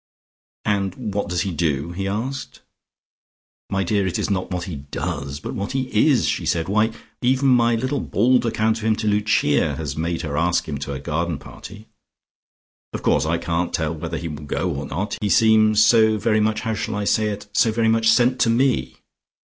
[0.65, 2.61] "And what does he do?" he asked.
[3.69, 6.71] "My dear, it is not what he does, but what he is," said she.
[6.71, 10.79] "Why, even my little bald account of him to Lucia has made her ask him
[10.79, 11.87] to her garden party.
[12.93, 15.19] Of course I can't tell whether he will go or not.
[15.21, 17.45] He seems so very much how shall I say it?
[17.53, 18.95] so very much sent to Me.